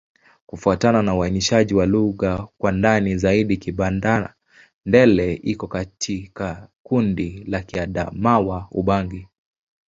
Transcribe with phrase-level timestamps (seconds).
[0.45, 9.27] Kufuatana na uainishaji wa lugha kwa ndani zaidi, Kibanda-Ndele iko katika kundi la Kiadamawa-Ubangi.